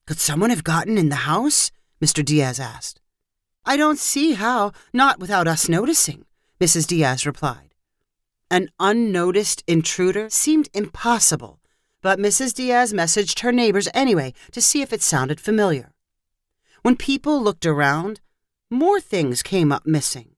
Could 0.07 0.19
someone 0.19 0.51
have 0.51 0.65
gotten 0.65 0.99
in 0.99 1.09
the 1.09 1.25
house? 1.27 1.71
Mr. 2.03 2.25
Diaz 2.25 2.61
asked. 2.61 3.01
I 3.65 3.77
don't 3.77 3.99
see 3.99 4.33
how, 4.33 4.73
not 4.93 5.21
without 5.21 5.47
us 5.47 5.69
noticing, 5.69 6.27
Mrs. 6.61 6.87
Diaz 6.87 7.25
replied. 7.25 7.75
An 8.51 8.69
unnoticed 8.79 9.63
intruder 9.67 10.29
seemed 10.29 10.69
impossible, 10.75 11.61
but 12.03 12.19
Mrs. 12.19 12.53
Diaz 12.55 12.93
messaged 12.93 13.41
her 13.41 13.53
neighbors 13.53 13.89
anyway 13.95 14.35
to 14.51 14.61
see 14.61 14.83
if 14.83 14.93
it 14.93 15.01
sounded 15.01 15.41
familiar. 15.41 15.93
When 16.83 16.97
people 16.97 17.43
looked 17.43 17.65
around, 17.65 18.21
more 18.69 19.01
things 19.01 19.43
came 19.43 19.73
up 19.73 19.87
missing. 19.87 20.35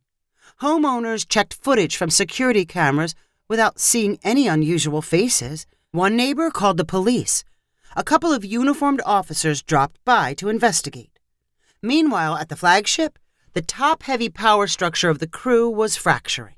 Homeowners 0.60 1.28
checked 1.28 1.54
footage 1.54 1.96
from 1.96 2.10
security 2.10 2.64
cameras 2.64 3.14
without 3.48 3.80
seeing 3.80 4.18
any 4.22 4.46
unusual 4.46 5.02
faces. 5.02 5.66
One 5.90 6.16
neighbor 6.16 6.50
called 6.50 6.76
the 6.76 6.84
police 6.84 7.44
a 7.96 8.02
couple 8.02 8.32
of 8.32 8.44
uniformed 8.44 9.00
officers 9.06 9.62
dropped 9.62 10.04
by 10.04 10.34
to 10.34 10.48
investigate. 10.48 11.18
Meanwhile, 11.80 12.36
at 12.36 12.48
the 12.48 12.56
flagship, 12.56 13.18
the 13.52 13.62
top 13.62 14.02
heavy 14.02 14.28
power 14.28 14.66
structure 14.66 15.10
of 15.10 15.20
the 15.20 15.28
crew 15.28 15.70
was 15.70 15.96
fracturing. 15.96 16.56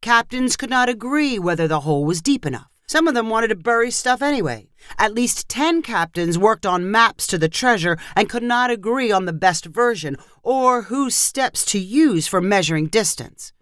Captains 0.00 0.56
could 0.56 0.70
not 0.70 0.88
agree 0.88 1.38
whether 1.38 1.68
the 1.68 1.80
hole 1.80 2.06
was 2.06 2.22
deep 2.22 2.46
enough. 2.46 2.69
Some 2.90 3.06
of 3.06 3.14
them 3.14 3.30
wanted 3.30 3.48
to 3.50 3.54
bury 3.54 3.92
stuff 3.92 4.20
anyway. 4.20 4.68
At 4.98 5.14
least 5.14 5.48
ten 5.48 5.80
captains 5.80 6.36
worked 6.36 6.66
on 6.66 6.90
maps 6.90 7.24
to 7.28 7.38
the 7.38 7.48
treasure 7.48 7.96
and 8.16 8.28
could 8.28 8.42
not 8.42 8.68
agree 8.68 9.12
on 9.12 9.26
the 9.26 9.32
best 9.32 9.64
version 9.66 10.16
or 10.42 10.82
whose 10.82 11.14
steps 11.14 11.64
to 11.66 11.78
use 11.78 12.26
for 12.26 12.40
measuring 12.40 12.88
distance. 12.88 13.52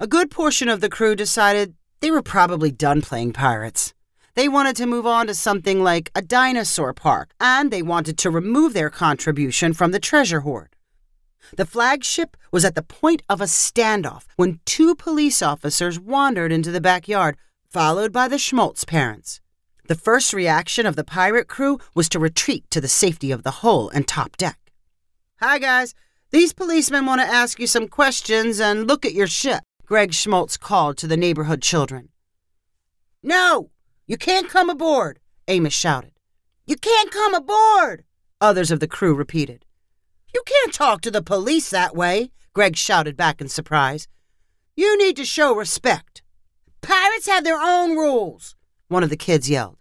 A 0.00 0.06
good 0.06 0.30
portion 0.30 0.70
of 0.70 0.80
the 0.80 0.88
crew 0.88 1.14
decided 1.14 1.74
they 2.00 2.10
were 2.10 2.22
probably 2.22 2.70
done 2.70 3.02
playing 3.02 3.34
pirates. 3.34 3.92
They 4.32 4.48
wanted 4.48 4.76
to 4.76 4.86
move 4.86 5.04
on 5.04 5.26
to 5.26 5.34
something 5.34 5.82
like 5.82 6.10
a 6.14 6.22
dinosaur 6.22 6.94
park, 6.94 7.34
and 7.38 7.70
they 7.70 7.82
wanted 7.82 8.16
to 8.16 8.30
remove 8.30 8.72
their 8.72 8.88
contribution 8.88 9.74
from 9.74 9.90
the 9.90 10.00
treasure 10.00 10.40
hoard. 10.40 10.74
The 11.54 11.66
flagship 11.66 12.34
was 12.50 12.64
at 12.64 12.76
the 12.76 12.82
point 12.82 13.24
of 13.28 13.42
a 13.42 13.44
standoff 13.44 14.24
when 14.36 14.60
two 14.64 14.94
police 14.94 15.42
officers 15.42 16.00
wandered 16.00 16.50
into 16.50 16.70
the 16.70 16.80
backyard, 16.80 17.36
followed 17.74 18.12
by 18.12 18.28
the 18.28 18.38
Schmaltz 18.38 18.84
parents. 18.84 19.40
The 19.88 19.96
first 19.96 20.32
reaction 20.32 20.86
of 20.86 20.94
the 20.94 21.02
pirate 21.02 21.48
crew 21.48 21.80
was 21.92 22.08
to 22.10 22.20
retreat 22.20 22.64
to 22.70 22.80
the 22.80 22.86
safety 22.86 23.32
of 23.32 23.42
the 23.42 23.50
hull 23.62 23.88
and 23.88 24.06
top 24.06 24.36
deck. 24.36 24.70
Hi, 25.40 25.58
guys. 25.58 25.92
These 26.30 26.52
policemen 26.52 27.04
want 27.04 27.20
to 27.20 27.26
ask 27.26 27.58
you 27.58 27.66
some 27.66 27.88
questions 27.88 28.60
and 28.60 28.86
look 28.86 29.04
at 29.04 29.12
your 29.12 29.26
ship, 29.26 29.64
Greg 29.86 30.14
Schmaltz 30.14 30.56
called 30.56 30.96
to 30.98 31.08
the 31.08 31.16
neighborhood 31.16 31.62
children. 31.62 32.10
No! 33.24 33.70
You 34.06 34.18
can't 34.18 34.48
come 34.48 34.70
aboard, 34.70 35.18
Amos 35.48 35.74
shouted. 35.74 36.12
You 36.66 36.76
can't 36.76 37.10
come 37.10 37.34
aboard, 37.34 38.04
others 38.40 38.70
of 38.70 38.78
the 38.78 38.86
crew 38.86 39.14
repeated. 39.14 39.64
You 40.32 40.44
can't 40.46 40.72
talk 40.72 41.00
to 41.00 41.10
the 41.10 41.22
police 41.22 41.70
that 41.70 41.96
way, 41.96 42.30
Greg 42.52 42.76
shouted 42.76 43.16
back 43.16 43.40
in 43.40 43.48
surprise. 43.48 44.06
You 44.76 44.96
need 44.96 45.16
to 45.16 45.24
show 45.24 45.56
respect. 45.56 46.22
Pirates 46.84 47.26
have 47.26 47.44
their 47.44 47.60
own 47.60 47.96
rules, 47.96 48.56
one 48.88 49.02
of 49.02 49.10
the 49.10 49.16
kids 49.16 49.48
yelled. 49.48 49.78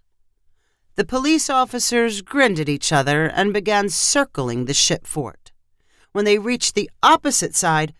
The 0.95 1.05
police 1.05 1.49
officers 1.49 2.21
grinned 2.21 2.59
at 2.59 2.69
each 2.69 2.91
other 2.91 3.25
and 3.25 3.51
began 3.51 3.89
circling 3.89 4.65
the 4.65 4.73
ship 4.73 5.07
fort. 5.07 5.51
When 6.11 6.25
they 6.25 6.37
reached 6.37 6.75
the 6.75 6.89
opposite 7.01 7.55
side, 7.55 7.93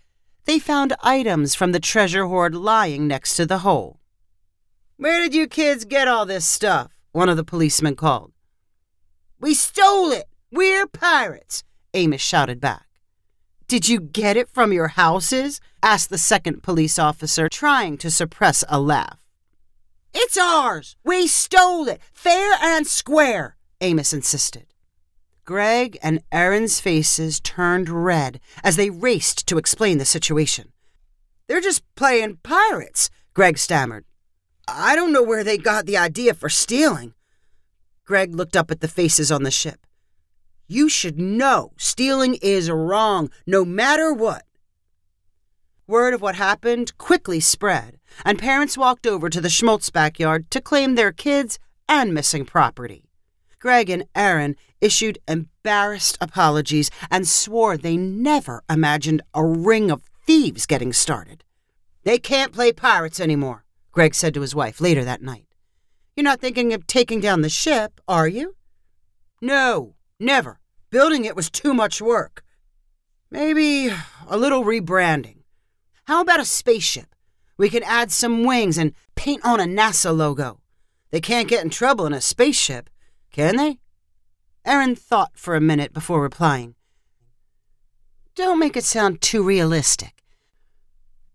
they 0.45 0.59
found 0.59 0.93
items 1.01 1.55
from 1.55 1.71
the 1.71 1.79
treasure 1.79 2.25
hoard 2.25 2.53
lying 2.53 3.07
next 3.07 3.35
to 3.37 3.45
the 3.45 3.59
hole. 3.59 3.99
Where 4.97 5.19
did 5.19 5.33
you 5.33 5.47
kids 5.47 5.85
get 5.85 6.07
all 6.07 6.25
this 6.25 6.45
stuff? 6.45 6.91
One 7.11 7.29
of 7.29 7.37
the 7.37 7.43
policemen 7.43 7.95
called. 7.95 8.31
We 9.39 9.53
stole 9.53 10.11
it! 10.11 10.25
We're 10.51 10.87
pirates! 10.87 11.63
Amos 11.93 12.21
shouted 12.21 12.61
back. 12.61 12.85
Did 13.67 13.89
you 13.89 13.99
get 13.99 14.37
it 14.37 14.49
from 14.49 14.71
your 14.71 14.89
houses? 14.89 15.59
Asked 15.83 16.11
the 16.11 16.17
second 16.17 16.63
police 16.63 16.97
officer, 16.97 17.49
trying 17.49 17.97
to 17.97 18.09
suppress 18.09 18.63
a 18.69 18.79
laugh. 18.79 19.19
It's 20.13 20.37
ours! 20.37 20.95
We 21.03 21.27
stole 21.27 21.89
it, 21.89 21.99
fair 22.13 22.53
and 22.61 22.87
square, 22.87 23.57
Amos 23.81 24.13
insisted. 24.13 24.67
Greg 25.43 25.97
and 26.01 26.23
Erin's 26.31 26.79
faces 26.79 27.41
turned 27.41 27.89
red 27.89 28.39
as 28.63 28.77
they 28.77 28.89
raced 28.89 29.45
to 29.47 29.57
explain 29.57 29.97
the 29.97 30.05
situation. 30.05 30.71
They're 31.47 31.59
just 31.59 31.83
playing 31.95 32.37
pirates, 32.43 33.09
Greg 33.33 33.57
stammered. 33.57 34.05
I 34.69 34.95
don't 34.95 35.11
know 35.11 35.21
where 35.21 35.43
they 35.43 35.57
got 35.57 35.85
the 35.85 35.97
idea 35.97 36.33
for 36.33 36.47
stealing. 36.47 37.13
Greg 38.05 38.33
looked 38.33 38.55
up 38.55 38.71
at 38.71 38.79
the 38.79 38.87
faces 38.87 39.33
on 39.33 39.43
the 39.43 39.51
ship. 39.51 39.85
You 40.65 40.87
should 40.87 41.19
know 41.19 41.73
stealing 41.75 42.35
is 42.35 42.71
wrong, 42.71 43.29
no 43.45 43.65
matter 43.65 44.13
what. 44.13 44.43
Word 45.85 46.13
of 46.13 46.21
what 46.21 46.35
happened 46.35 46.97
quickly 46.97 47.41
spread, 47.41 47.99
and 48.23 48.39
parents 48.39 48.77
walked 48.77 49.05
over 49.05 49.29
to 49.29 49.41
the 49.41 49.49
Schmaltz 49.49 49.89
backyard 49.89 50.49
to 50.51 50.61
claim 50.61 50.95
their 50.95 51.11
kids 51.11 51.59
and 51.89 52.13
missing 52.13 52.45
property. 52.45 53.09
Greg 53.59 53.89
and 53.89 54.05
Erin 54.15 54.55
issued 54.79 55.19
embarrassed 55.27 56.17
apologies 56.21 56.89
and 57.11 57.27
swore 57.27 57.75
they 57.75 57.97
never 57.97 58.63
imagined 58.69 59.23
a 59.33 59.43
ring 59.45 59.91
of 59.91 60.03
thieves 60.25 60.65
getting 60.65 60.93
started. 60.93 61.43
They 62.03 62.17
can't 62.17 62.53
play 62.53 62.71
pirates 62.71 63.19
anymore, 63.19 63.65
Greg 63.91 64.15
said 64.15 64.33
to 64.35 64.41
his 64.41 64.55
wife 64.55 64.79
later 64.79 65.03
that 65.03 65.21
night. 65.21 65.47
You're 66.15 66.23
not 66.23 66.39
thinking 66.39 66.73
of 66.73 66.87
taking 66.87 67.19
down 67.19 67.41
the 67.41 67.49
ship, 67.49 67.99
are 68.07 68.27
you? 68.27 68.55
No, 69.41 69.95
never. 70.17 70.61
Building 70.91 71.25
it 71.25 71.35
was 71.35 71.49
too 71.49 71.73
much 71.73 72.01
work. 72.01 72.43
Maybe 73.29 73.89
a 74.27 74.37
little 74.37 74.63
rebranding. 74.63 75.42
How 76.05 76.21
about 76.21 76.39
a 76.39 76.45
spaceship? 76.45 77.15
We 77.57 77.69
could 77.69 77.83
add 77.83 78.11
some 78.11 78.43
wings 78.43 78.77
and 78.77 78.93
paint 79.15 79.45
on 79.45 79.59
a 79.59 79.63
NASA 79.63 80.15
logo. 80.15 80.59
They 81.11 81.21
can't 81.21 81.47
get 81.47 81.63
in 81.63 81.69
trouble 81.69 82.05
in 82.05 82.13
a 82.13 82.21
spaceship, 82.21 82.89
can 83.31 83.55
they? 83.55 83.79
Erin 84.65 84.95
thought 84.95 85.31
for 85.35 85.55
a 85.55 85.61
minute 85.61 85.93
before 85.93 86.21
replying. 86.21 86.75
Don't 88.35 88.59
make 88.59 88.75
it 88.75 88.83
sound 88.83 89.21
too 89.21 89.43
realistic. 89.43 90.23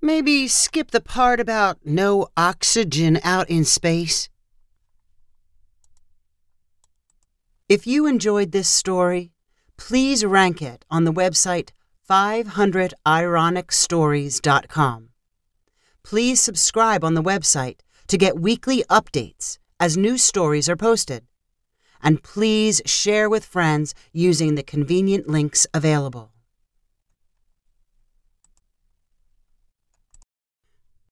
Maybe 0.01 0.49
skip 0.49 0.91
the 0.91 1.01
part 1.01 1.41
about 1.41 1.79
no 1.85 2.29
oxygen 2.37 3.21
out 3.23 3.49
in 3.49 3.65
space. 3.65 4.29
If 7.69 7.87
you 7.87 8.07
enjoyed 8.07 8.53
this 8.53 8.69
story, 8.69 9.33
please 9.77 10.25
rank 10.25 10.63
it 10.63 10.85
on 10.91 11.05
the 11.05 11.13
website 11.13 11.71
500ironicstories.com. 12.09 15.09
Please 16.03 16.41
subscribe 16.41 17.05
on 17.05 17.15
the 17.15 17.23
website 17.23 17.81
to 18.07 18.17
get 18.17 18.41
weekly 18.41 18.83
updates 18.89 19.59
as 19.79 19.97
new 19.97 20.17
stories 20.17 20.69
are 20.69 20.77
posted. 20.77 21.25
And 22.03 22.23
please 22.23 22.81
share 22.87 23.29
with 23.29 23.45
friends 23.45 23.95
using 24.13 24.55
the 24.55 24.63
convenient 24.63 25.29
links 25.29 25.67
available. 25.75 26.33